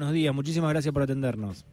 [0.00, 0.34] buenos días.
[0.34, 1.66] Muchísimas gracias por atendernos.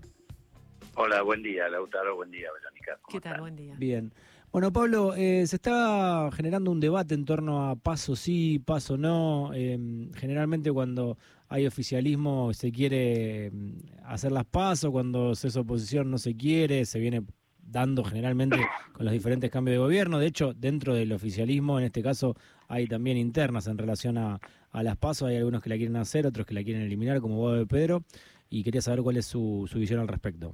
[0.96, 2.18] Hola, buen día, Lautaro.
[2.18, 3.00] Buen día, Verónica.
[3.07, 3.40] ¿Qué tal?
[3.40, 3.73] Buen día.
[3.77, 4.13] Bien.
[4.52, 9.51] Bueno, Pablo, eh, se está generando un debate en torno a paso sí, paso no.
[9.53, 9.79] Eh,
[10.15, 11.17] generalmente cuando
[11.47, 16.84] hay oficialismo se quiere mm, hacer las pasos, cuando se es oposición no se quiere,
[16.84, 17.21] se viene
[17.68, 18.58] dando generalmente
[18.94, 20.20] con los diferentes cambios de gobierno.
[20.20, 22.36] De hecho, dentro del oficialismo, en este caso,
[22.68, 24.40] hay también internas en relación a,
[24.72, 25.30] a las pasos.
[25.30, 28.04] Hay algunos que la quieren hacer, otros que la quieren eliminar, como vos de Pedro.
[28.50, 30.54] Y quería saber cuál es su, su visión al respecto.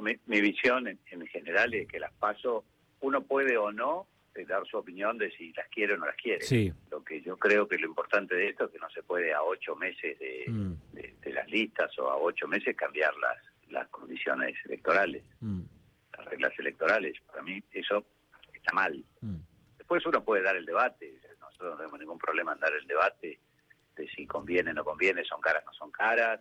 [0.00, 2.64] Mi, mi visión en, en, general es que las paso,
[3.00, 4.06] uno puede o no
[4.46, 6.42] dar su opinión de si las quiere o no las quiere.
[6.42, 6.72] Sí.
[6.92, 9.42] Lo que yo creo que lo importante de esto es que no se puede a
[9.42, 10.74] ocho meses de, Mm.
[10.92, 13.36] de, de las listas o a ocho meses cambiar las,
[14.64, 15.62] electorales, Mm,
[16.16, 17.16] las reglas electorales.
[17.26, 18.04] Para mí eso
[18.52, 19.04] está mal.
[19.20, 19.36] mm,
[19.78, 23.40] Después uno puede dar el debate, nosotros no tenemos ningún problema en dar el debate
[23.96, 26.40] de si conviene o no conviene, son caras o no son caras.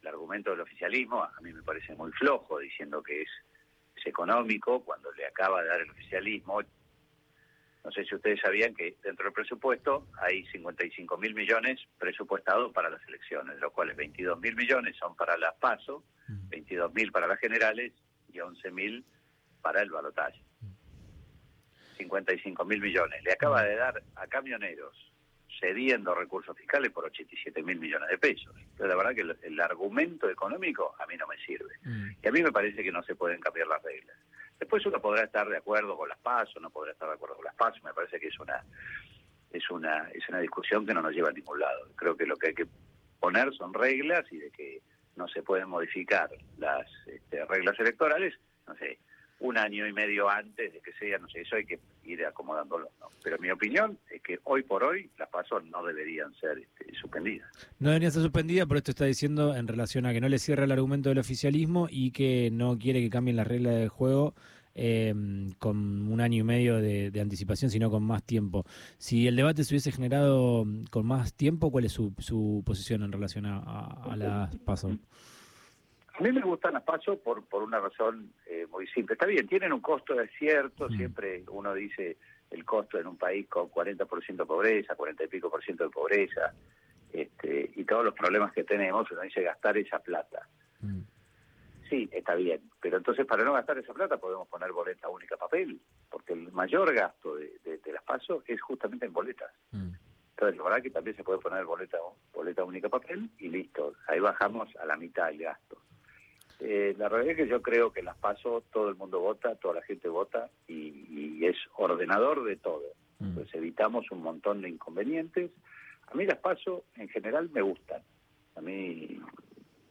[0.00, 3.28] El argumento del oficialismo a mí me parece muy flojo, diciendo que es,
[3.96, 6.60] es económico, cuando le acaba de dar el oficialismo.
[7.84, 12.88] No sé si ustedes sabían que dentro del presupuesto hay 55 mil millones presupuestados para
[12.88, 16.48] las elecciones, de los cuales 22 mil millones son para las PASO, mm.
[16.48, 17.92] 22 mil para las generales
[18.32, 19.04] y 11 mil
[19.60, 20.40] para el balotaje.
[21.98, 23.22] 55 mil millones.
[23.22, 25.12] Le acaba de dar a camioneros
[25.60, 28.54] cediendo recursos fiscales por 87 mil millones de pesos.
[28.56, 31.74] Entonces, la verdad que el, el, argumento económico a mí no me sirve.
[32.22, 34.16] Y a mí me parece que no se pueden cambiar las reglas.
[34.64, 37.44] Después uno podrá estar de acuerdo con las pasos, no podrá estar de acuerdo con
[37.44, 37.84] las pasos.
[37.84, 38.64] Me parece que es una
[39.52, 41.90] es una es una discusión que no nos lleva a ningún lado.
[41.96, 42.66] Creo que lo que hay que
[43.20, 44.80] poner son reglas y de que
[45.16, 48.32] no se pueden modificar las este, reglas electorales,
[48.66, 49.00] no sé,
[49.44, 52.90] un año y medio antes de que sea, no sé, eso hay que ir acomodándolo.
[52.98, 53.08] ¿no?
[53.22, 57.46] Pero mi opinión es que hoy por hoy las pasos no deberían ser este, suspendidas.
[57.78, 60.64] No debería ser suspendida, pero esto está diciendo en relación a que no le cierra
[60.64, 64.34] el argumento del oficialismo y que no quiere que cambien las reglas del juego
[64.74, 65.14] eh,
[65.58, 68.64] con un año y medio de, anticipación, sino con más tiempo.
[68.96, 73.44] Si el debate se hubiese generado con más tiempo, ¿cuál es su, posición en relación
[73.44, 74.96] a, a las pasos?
[76.16, 79.14] A mí me gustan las pasos por, por una razón eh, muy simple.
[79.14, 80.96] Está bien, tienen un costo, es cierto, mm.
[80.96, 82.16] siempre uno dice
[82.50, 85.90] el costo en un país con 40% de pobreza, 40 y pico por ciento de
[85.90, 86.54] pobreza,
[87.12, 90.48] este, y todos los problemas que tenemos, uno dice gastar esa plata.
[90.80, 91.00] Mm.
[91.90, 95.80] Sí, está bien, pero entonces para no gastar esa plata podemos poner boleta única papel,
[96.10, 99.52] porque el mayor gasto de, de, de las pasos es justamente en boletas.
[99.72, 99.90] Mm.
[100.36, 101.98] Entonces, la verdad que también se puede poner boleta,
[102.32, 105.78] boleta única papel y listo, ahí bajamos a la mitad del gasto.
[106.60, 109.74] Eh, la realidad es que yo creo que las paso, todo el mundo vota, toda
[109.74, 112.84] la gente vota y, y es ordenador de todo.
[113.18, 113.24] Mm.
[113.24, 115.50] Entonces evitamos un montón de inconvenientes.
[116.06, 118.02] A mí las paso en general me gustan.
[118.56, 119.20] A mí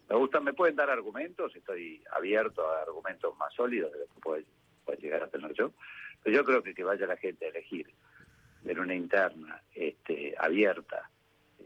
[0.09, 4.19] me gustan, me pueden dar argumentos, estoy abierto a argumentos más sólidos de los que
[4.19, 4.45] puede,
[4.85, 5.71] puede llegar a tener yo.
[6.21, 7.89] Pero yo creo que que vaya la gente a elegir
[8.65, 11.09] en una interna este, abierta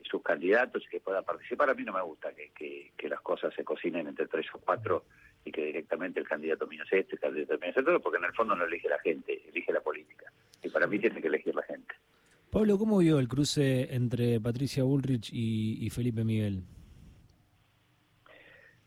[0.07, 1.69] sus candidatos y que pueda participar.
[1.69, 4.59] A mí no me gusta que, que, que, las cosas se cocinen entre tres o
[4.59, 5.05] cuatro
[5.45, 8.25] y que directamente el candidato mío es este, el candidato mío es otro, porque en
[8.25, 10.31] el fondo no elige la gente, elige la política.
[10.63, 11.93] Y para mí tiene que elegir la gente.
[12.49, 16.63] Pablo, ¿cómo vio el cruce entre Patricia Bullrich y, y Felipe Miguel?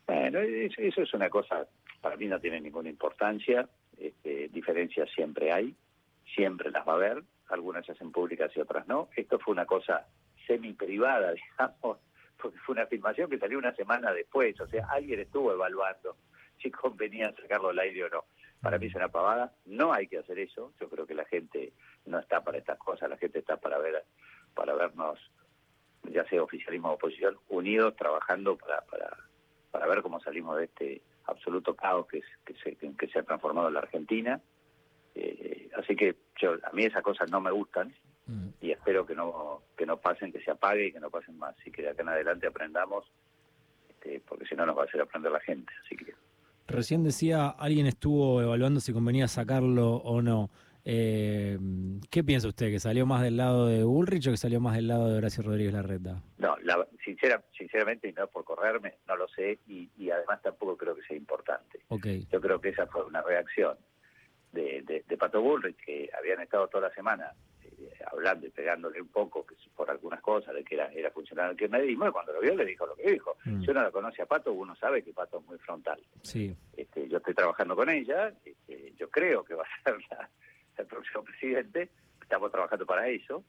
[0.06, 1.68] Bueno, eso es una cosa,
[2.00, 3.68] para mí no tiene ninguna importancia.
[3.96, 5.74] Este, diferencias siempre hay,
[6.34, 7.22] siempre las va a haber.
[7.48, 9.08] Algunas se hacen públicas y otras no.
[9.14, 10.06] Esto fue una cosa
[10.50, 11.98] semi-privada, digamos,
[12.36, 16.16] porque fue una filmación que salió una semana después, o sea, alguien estuvo evaluando
[16.60, 18.24] si convenía sacarlo al aire o no.
[18.60, 21.72] Para mí es una pavada, no hay que hacer eso, yo creo que la gente
[22.04, 24.04] no está para estas cosas, la gente está para ver
[24.54, 25.18] para vernos,
[26.10, 29.16] ya sea oficialismo o oposición, unidos, trabajando para, para,
[29.70, 33.80] para ver cómo salimos de este absoluto caos que, que se ha transformado en la
[33.80, 34.40] Argentina.
[35.14, 37.94] Eh, así que yo, a mí esas cosas no me gustan,
[38.60, 41.54] y espero que no que no pasen, que se apague y que no pasen más
[41.64, 43.04] y que de acá en adelante aprendamos,
[43.88, 45.72] este, porque si no nos va a hacer aprender la gente.
[45.84, 46.14] Así que
[46.66, 50.50] recién decía alguien estuvo evaluando si convenía sacarlo o no.
[50.84, 51.58] Eh,
[52.10, 52.70] ¿Qué piensa usted?
[52.70, 55.42] ¿Que salió más del lado de Bullrich o que salió más del lado de Horacio
[55.42, 56.22] Rodríguez Larreta?
[56.38, 60.76] No, la, sincera, sinceramente, y no por correrme, no lo sé y, y, además tampoco
[60.76, 61.80] creo que sea importante.
[61.88, 62.26] Okay.
[62.32, 63.76] Yo creo que esa fue una reacción
[64.52, 67.34] de, de, de Pato Bullrich, que habían estado toda la semana
[68.10, 71.58] hablando y pegándole un poco que por algunas cosas de que era, era funcionario del
[71.58, 73.36] kirchnerismo y cuando lo vio le dijo lo que dijo.
[73.44, 73.62] Mm.
[73.62, 76.00] Si uno la conoce a Pato, uno sabe que Pato es muy frontal.
[76.22, 76.54] Sí.
[76.76, 80.28] Este, yo estoy trabajando con ella, este, yo creo que va a ser la,
[80.76, 81.90] el próximo presidente,
[82.20, 83.44] estamos trabajando para eso,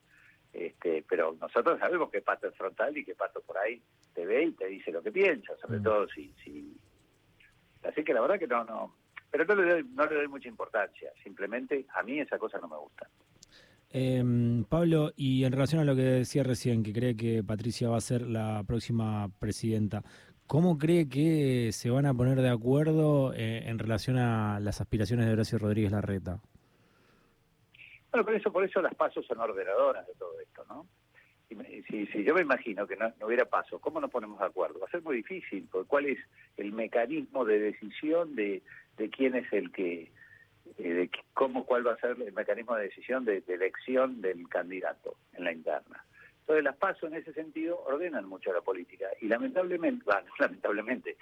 [0.53, 3.81] Este, pero nosotros sabemos que Pato es frontal y que Pato por ahí
[4.13, 5.83] te ve y te dice lo que piensa, sobre mm.
[5.83, 6.77] todo si, si...
[7.83, 8.95] Así que la verdad que no, no,
[9.31, 12.67] pero no le, doy, no le doy mucha importancia, simplemente a mí esa cosa no
[12.67, 13.07] me gusta.
[13.93, 14.23] Eh,
[14.69, 18.01] Pablo, y en relación a lo que decía recién, que cree que Patricia va a
[18.01, 20.03] ser la próxima presidenta,
[20.47, 25.25] ¿cómo cree que se van a poner de acuerdo eh, en relación a las aspiraciones
[25.25, 26.39] de Horacio Rodríguez Larreta?
[28.11, 30.85] Bueno, por eso, por eso las pasos son ordenadoras de todo esto, ¿no?
[31.89, 34.79] Si, si yo me imagino que no, hubiera paso, ¿cómo nos ponemos de acuerdo?
[34.79, 36.19] Va a ser muy difícil, porque ¿cuál es
[36.55, 38.61] el mecanismo de decisión de,
[39.11, 40.11] quién es el que
[40.77, 45.43] de cómo cuál va a ser el mecanismo de decisión de, elección del candidato en
[45.43, 46.05] la interna.
[46.41, 51.17] Entonces las pasos en ese sentido ordenan mucho la política y lamentablemente, bueno, lamentablemente,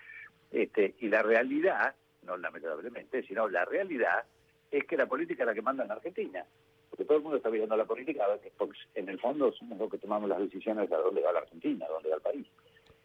[0.52, 4.24] este, y la realidad, no lamentablemente, sino la realidad
[4.72, 6.46] es que la política es la que manda en Argentina.
[6.90, 8.26] Porque todo el mundo está viendo la política,
[8.58, 11.40] porque en el fondo somos los que tomamos las decisiones de a dónde va la
[11.40, 12.48] Argentina, dónde va el país.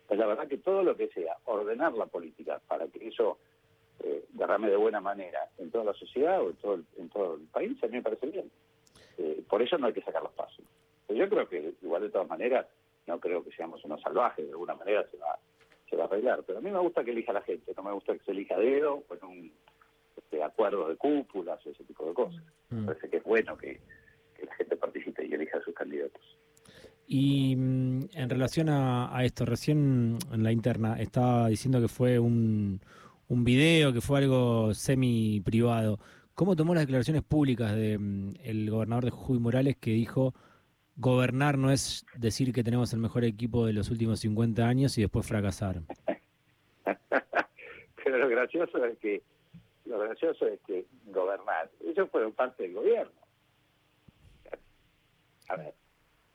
[0.06, 3.38] Pues la verdad que todo lo que sea ordenar la política para que eso
[4.00, 7.35] eh, derrame de buena manera en toda la sociedad o en todo el, en todo
[7.37, 8.50] el país, a mí me parece bien.
[9.19, 10.64] Eh, por eso no hay que sacar los pasos.
[11.08, 12.67] yo creo que igual de todas maneras,
[13.06, 15.38] no creo que seamos unos salvajes, de alguna manera se va,
[15.88, 16.43] se va a arreglar.
[16.46, 18.58] Pero a mí me gusta que elija la gente, no me gusta que se elija
[18.58, 19.52] dedo con un
[20.17, 22.43] este, acuerdo de cúpulas, ese tipo de cosas.
[22.70, 22.81] Mm.
[22.81, 23.81] Me parece que es bueno que,
[24.44, 26.20] la gente participe y elija a sus candidatos.
[27.06, 32.19] Y mm, en relación a, a, esto, recién en la interna estaba diciendo que fue
[32.19, 32.81] un,
[33.29, 35.99] un video, que fue algo semi privado.
[36.35, 40.35] ¿Cómo tomó las declaraciones públicas del mm, gobernador de Jujuy Morales que dijo
[40.97, 45.03] gobernar no es decir que tenemos el mejor equipo de los últimos 50 años y
[45.03, 45.82] después fracasar?
[48.05, 49.23] Pero lo gracioso es que
[49.87, 53.12] lo gracioso es que gobernar, eso fue parte del gobierno.
[55.49, 55.75] A ver,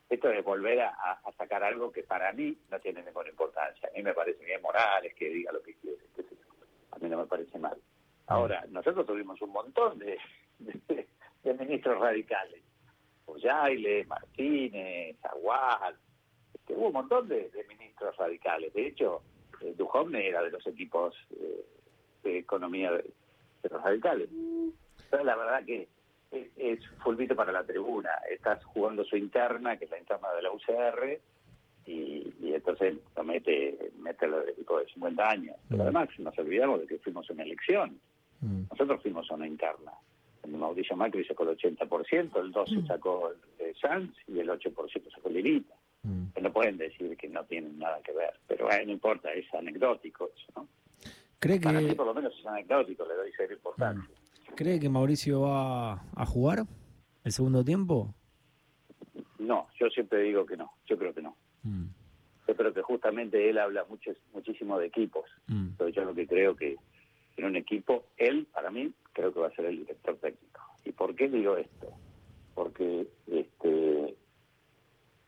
[0.09, 3.89] esto es volver a, sacar algo que para mí no tiene ninguna importancia.
[3.89, 5.97] A mí me parece bien Morales que diga lo que quiere,
[6.91, 7.77] a mí no me parece mal.
[8.27, 10.17] Ahora, nosotros tuvimos un montón de,
[10.59, 12.61] de, ministros radicales.
[13.25, 15.95] Oyaile, Martínez, Agual,
[16.53, 18.73] este, hubo un montón de, ministros radicales.
[18.73, 19.21] De hecho,
[19.61, 19.75] eh,
[20.13, 21.65] era de los equipos eh,
[22.23, 23.11] de economía de,
[23.69, 24.29] los radicales.
[25.09, 25.87] Pero la verdad que
[26.31, 28.11] es, es fulvito para la tribuna.
[28.29, 31.19] Estás jugando su interna, que es la interna de la UCR,
[31.89, 35.55] y, entonces lo mete, mete lo de tipo de 50 años.
[35.67, 35.81] Pero mm.
[35.81, 37.99] además nos olvidamos de que fuimos una elección.
[38.41, 38.63] Mm.
[38.69, 39.91] Nosotros fuimos una interna.
[40.47, 42.87] Mauricio Macri sacó el 80%, el 12% mm.
[42.87, 45.75] sacó el Sanz y el 8% sacó Lirita.
[46.41, 50.47] No pueden decir que no tienen nada que ver, pero no importa, es anecdótico eso,
[50.55, 50.67] ¿no?
[51.37, 54.15] ¿Cree Para mí por lo menos es anecdótico, le doy ser importancia.
[54.55, 56.63] ¿Cree que Mauricio va a jugar
[57.25, 58.13] el segundo tiempo?
[59.37, 61.35] No, yo siempre digo que no, yo creo que no.
[61.69, 61.89] Mm.
[62.47, 65.25] Yo creo que justamente él habla mucho, muchísimo de equipos.
[65.47, 65.67] Mm.
[65.69, 66.77] Entonces yo lo que creo que
[67.37, 70.61] en un equipo, él, para mí, creo que va a ser el director técnico.
[70.83, 71.93] ¿Y por qué digo esto?
[72.53, 74.15] Porque, este,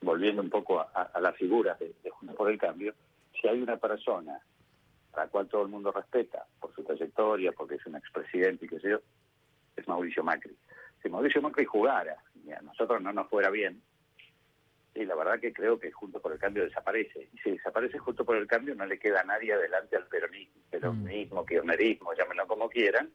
[0.02, 2.94] volviendo un poco a, la figura de, de Juntos por el Cambio,
[3.40, 4.42] si hay una persona
[5.14, 8.70] a la cual todo el mundo respeta por su trayectoria, porque es un expresidente y
[8.70, 9.00] qué sé yo,
[9.76, 10.56] es Mauricio Macri.
[11.02, 13.82] Si Mauricio Macri jugara y a nosotros no nos fuera bien,
[14.94, 17.30] y la verdad que creo que junto por el cambio desaparece.
[17.34, 20.62] Y si desaparece junto por el cambio, no le queda a nadie adelante al peronismo,
[20.70, 23.10] peronismo, kirchnerismo, llámenlo como quieran,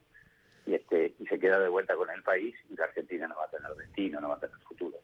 [0.65, 3.45] y este y se queda de vuelta con el país y la Argentina no va
[3.45, 4.99] a tener destino, no va a tener futuro.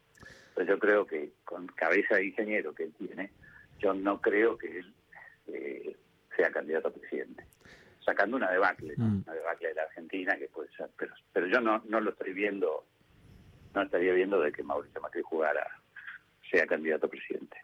[0.48, 3.30] Entonces yo creo que con cabeza de ingeniero que él tiene,
[3.78, 4.94] yo no creo que él
[5.48, 5.96] eh,
[6.36, 7.44] sea candidato a presidente.
[8.04, 9.22] Sacando una debacle, mm.
[9.24, 12.32] una debacle de la Argentina que puede ser, pero, pero yo no, no lo estoy
[12.32, 12.84] viendo,
[13.74, 15.81] no estaría viendo de que Mauricio Macri jugara
[16.52, 17.56] sea candidato a presidente.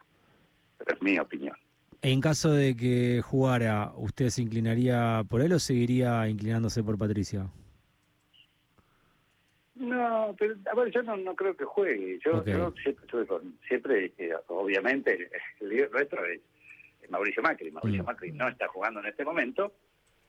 [0.77, 1.55] Pero es mi opinión.
[2.01, 7.47] En caso de que jugara, ¿usted se inclinaría por él o seguiría inclinándose por Patricia?
[9.75, 12.19] No, pero a ver, yo no, creo que juegue.
[12.23, 15.29] Yo, siempre estuve con, siempre, eh, obviamente,
[15.61, 16.41] el nuestro es
[17.09, 17.71] Mauricio Macri.
[17.71, 18.05] Mauricio mm.
[18.05, 19.73] Macri no está jugando en este momento.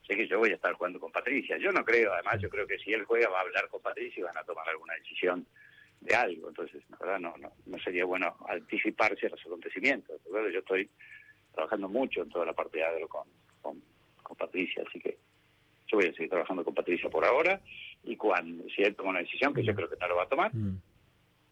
[0.07, 1.57] Sé que yo voy a estar jugando con Patricia.
[1.59, 4.21] Yo no creo, además, yo creo que si él juega va a hablar con Patricia
[4.21, 5.47] y van a tomar alguna decisión
[6.01, 6.49] de algo.
[6.49, 10.21] Entonces, la verdad, no, no, no sería bueno anticiparse a los acontecimientos.
[10.53, 10.89] yo estoy
[11.53, 13.29] trabajando mucho en toda la parte de agro con,
[13.61, 13.81] con,
[14.39, 15.19] Patricia, así que
[15.89, 17.61] yo voy a seguir trabajando con Patricia por ahora
[18.05, 20.29] y cuando si él toma una decisión, que yo creo que no lo va a
[20.29, 20.81] tomar, mm.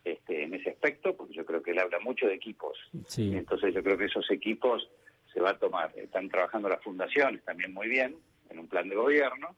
[0.04, 2.78] este, en ese aspecto, porque yo creo que él habla mucho de equipos.
[3.16, 4.88] Y entonces yo creo que esos equipos
[5.32, 5.92] se va a tomar.
[5.96, 8.16] Están trabajando las fundaciones también muy bien,
[8.48, 9.56] en un plan de gobierno,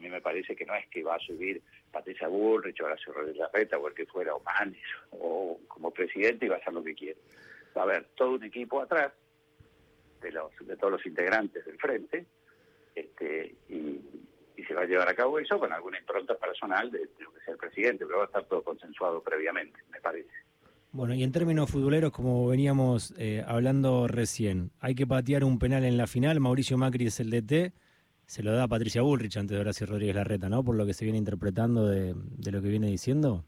[0.00, 1.60] A mí me parece que no es que va a subir
[1.92, 4.80] Patricia Bullrich o Horacio Rodríguez Larreta o el que fuera, o Manes,
[5.10, 7.20] o como presidente y va a hacer lo que quiere.
[7.76, 9.12] Va a haber todo un equipo atrás
[10.22, 12.24] de, los, de todos los integrantes del frente
[12.94, 14.00] este, y,
[14.66, 17.54] se va a llevar a cabo eso con alguna impronta personal de, lo que sea
[17.54, 20.30] el presidente, pero va a estar todo consensuado previamente, me parece.
[20.92, 25.84] Bueno, y en términos futboleros, como veníamos eh, hablando recién, hay que patear un penal
[25.84, 27.72] en la final, Mauricio Macri es el DT,
[28.30, 30.62] se lo da a Patricia Bullrich antes de Horacio Rodríguez Larreta, ¿no?
[30.62, 33.44] Por lo que se viene interpretando de, de lo que viene diciendo.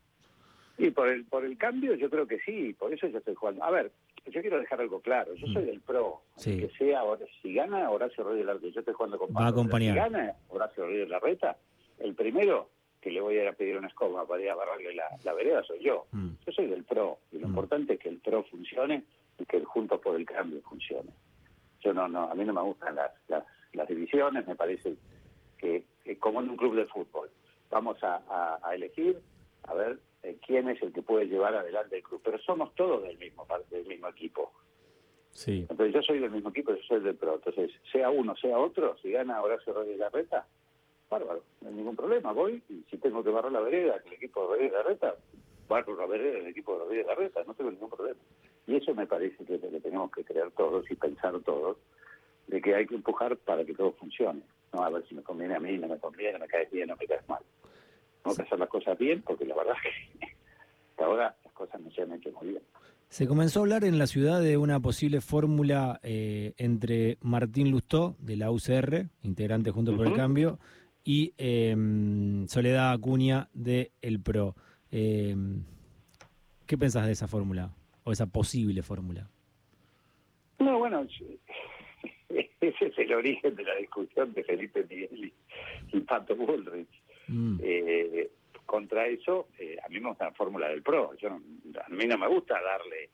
[0.77, 3.63] Sí, por el, por el cambio yo creo que sí, por eso yo estoy jugando.
[3.63, 3.93] A ver,
[4.27, 5.67] yo quiero dejar algo claro, yo soy mm.
[5.67, 7.03] del PRO, que sea,
[7.41, 9.93] si gana Horacio Rodríguez Larreta, yo estoy jugando con Va a acompañar.
[9.93, 11.57] Si gana Horacio Rodríguez Larreta,
[12.01, 12.69] el primero
[13.01, 15.63] que le voy a ir a pedir una escoba para ir a barrarle la, vereda
[15.63, 16.07] soy yo.
[16.11, 16.31] Mm.
[16.45, 17.51] Yo soy del PRO, y lo mm.
[17.51, 19.05] importante es que el PRO funcione
[19.39, 21.13] y que el Juntos por el Cambio funcione.
[21.85, 23.45] Yo no, no, a mí no me gustan las, las,
[23.89, 24.97] divisiones, me parece
[25.59, 25.85] que,
[26.19, 27.31] como en un club de fútbol,
[27.71, 29.21] vamos a elegir
[29.65, 32.21] a ver eh, quién es el que puede llevar adelante el club.
[32.25, 34.53] Pero somos todos del mismo del mismo equipo.
[35.31, 35.67] Sí.
[35.69, 37.37] Entonces yo soy del mismo equipo, yo soy del PRO.
[37.37, 40.47] Entonces, sea uno, sea otro, si gana Horacio Rodríguez Larreta,
[41.09, 42.33] bárbaro, no hay ningún problema.
[42.33, 45.17] Voy y si tengo que barrer la vereda, el equipo de Rodríguez Larreta,
[45.69, 48.21] barro la vereda del equipo de Rodríguez Larreta, no tengo ningún problema.
[48.67, 51.79] Y eso me parece que que tenemos que creer todos y pensar todos,
[52.47, 54.43] de que hay que empujar para que todo funcione.
[54.73, 56.97] No a ver si me conviene a mí, no me conviene, me caes bien, no
[56.97, 57.43] me caes mal.
[58.23, 60.27] Tengo que hacer las cosas bien, porque la verdad es que
[60.91, 62.63] hasta ahora las cosas no se han hecho muy bien.
[63.09, 68.17] Se comenzó a hablar en la ciudad de una posible fórmula eh, entre Martín Lustó,
[68.19, 70.59] de la UCR, integrante Junto por el Cambio,
[71.05, 74.55] y em, Soledad Acuña, de El PRO.
[74.91, 75.63] Em,
[76.65, 79.29] ¿Qué pensás de esa fórmula, o esa posible fórmula?
[80.59, 81.07] No, bueno,
[82.61, 85.33] ese es el origen de la discusión de Felipe Miguel
[85.93, 86.89] y, Pato Bullrich.
[87.29, 87.59] Mm.
[87.63, 88.31] Eh,
[88.67, 91.15] contra eso, eh, a mí me gusta la fórmula del PRO.
[91.17, 93.11] Yo a mí no me gusta darle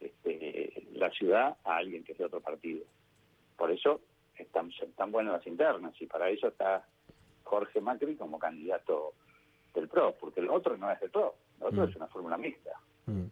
[0.00, 2.84] este, la ciudad a alguien que es de otro partido.
[3.56, 4.00] Por eso
[4.36, 6.86] están, tan buenas las internas y para eso está
[7.42, 9.14] Jorge Macri como candidato
[9.74, 11.88] del PRO, porque el otro no es del PRO, el otro mm.
[11.90, 12.72] es una fórmula mixta.
[13.06, 13.26] Mm.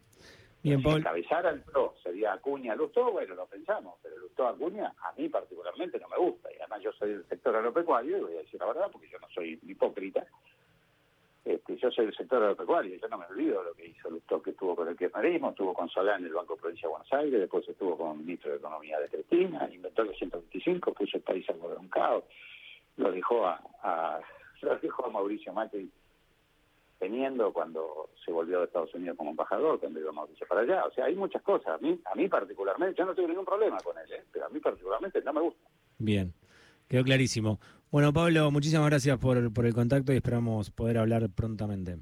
[0.63, 5.13] Bien, si encabezar al PRO sería Acuña Lustó, bueno, lo pensamos, pero Lustó Acuña a
[5.19, 8.39] mí particularmente no me gusta, y además yo soy del sector agropecuario, y voy a
[8.39, 10.25] decir la verdad, porque yo no soy hipócrita,
[11.45, 14.41] este, yo soy del sector agropecuario, yo no me olvido de lo que hizo Lustó,
[14.41, 17.41] que estuvo con el kirchnerismo, estuvo con Solá en el Banco Provincia de Buenos Aires,
[17.41, 21.49] después estuvo con el ministro de Economía de Cristina, inventó el 125, puso el país
[21.51, 22.23] algo de un caos,
[22.99, 24.21] lo dejó a, a,
[24.63, 25.91] lo dejó a Mauricio Macri
[27.23, 30.85] teniendo cuando se volvió de Estados Unidos como embajador, cuando iba Mauricio para allá.
[30.87, 31.69] O sea, hay muchas cosas.
[31.69, 34.25] A mí, a mí particularmente, yo no tengo ningún problema con él, ¿eh?
[34.33, 35.61] pero a mí particularmente no me gusta.
[35.99, 36.35] Bien,
[36.89, 37.61] quedó clarísimo.
[37.91, 41.97] Bueno, Pablo, muchísimas gracias por, por el contacto y esperamos poder hablar prontamente.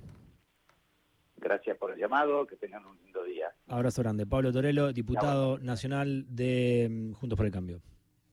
[1.36, 3.52] Gracias por el llamado, que tengan un lindo día.
[3.68, 4.26] Abrazo grande.
[4.26, 7.82] Pablo Torello, diputado nacional de mm, Juntos por el Cambio.